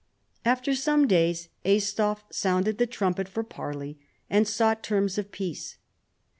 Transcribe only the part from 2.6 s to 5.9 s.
the trumpet for parley, and sought terras of peace.